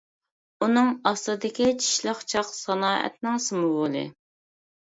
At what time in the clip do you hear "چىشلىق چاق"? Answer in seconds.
1.85-2.51